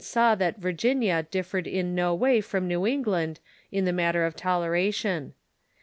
saw 0.03 0.33
that 0.33 0.57
V 0.57 0.69
u'gmia 0.69 1.29
differed 1.29 1.67
in 1.67 1.93
no 1.93 2.15
way 2.15 2.41
from 2.41 2.67
New 2.67 2.87
England 2.87 3.39
in 3.71 3.85
the 3.85 3.93
matter 3.93 4.25
of 4.25 4.35
toleration. 4.35 5.35